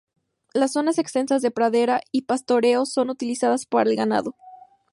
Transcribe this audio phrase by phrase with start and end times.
[0.55, 4.33] Las zonas extensas de pradera y pastoreo son utilizadas para el ganado.